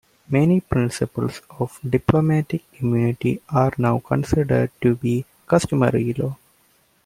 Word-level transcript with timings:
Many 0.31 0.61
principles 0.61 1.43
of 1.59 1.79
diplomatic 1.87 2.63
immunity 2.79 3.39
are 3.49 3.71
now 3.77 3.99
considered 3.99 4.71
to 4.81 4.95
be 4.95 5.27
customary 5.47 6.13
law. 6.13 6.37